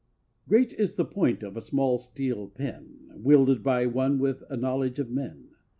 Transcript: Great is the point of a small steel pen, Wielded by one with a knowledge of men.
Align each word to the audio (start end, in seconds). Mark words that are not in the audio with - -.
Great 0.49 0.73
is 0.73 0.95
the 0.95 1.05
point 1.05 1.43
of 1.43 1.55
a 1.55 1.61
small 1.61 1.99
steel 1.99 2.47
pen, 2.47 3.11
Wielded 3.21 3.61
by 3.61 3.85
one 3.85 4.17
with 4.17 4.41
a 4.49 4.57
knowledge 4.57 4.97
of 4.97 5.11
men. 5.11 5.49